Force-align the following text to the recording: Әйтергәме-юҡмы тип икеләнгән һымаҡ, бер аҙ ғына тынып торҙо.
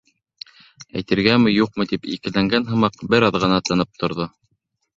Әйтергәме-юҡмы 1.01 1.87
тип 1.93 2.09
икеләнгән 2.15 2.67
һымаҡ, 2.73 2.99
бер 3.15 3.29
аҙ 3.31 3.41
ғына 3.47 3.63
тынып 3.71 4.03
торҙо. 4.05 4.31